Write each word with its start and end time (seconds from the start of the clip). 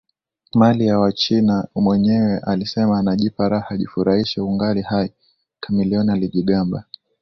Mali 0.53 0.85
ya 0.87 0.99
Wachina 0.99 1.67
Mwenyewe 1.75 2.39
alisema 2.39 2.99
anajipa 2.99 3.49
raha 3.49 3.77
jifurahishe 3.77 4.41
ungali 4.41 4.81
hai 4.81 5.13
Chameleone 5.59 6.13
alijigamba 6.13 6.83